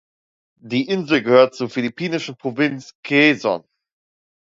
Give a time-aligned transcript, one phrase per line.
[0.63, 3.63] Die Insel gehört zur philippinischen Provinz Quezon.